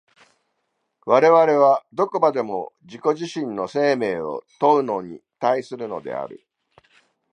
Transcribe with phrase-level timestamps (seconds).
[1.05, 6.43] 我々はどこまでも自己自身の生死を問うものに対するのである。